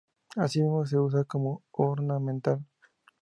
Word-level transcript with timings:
Asimismo 0.35 0.83
se 0.87 0.97
usa 0.97 1.23
como 1.25 1.61
ornamental. 1.73 2.65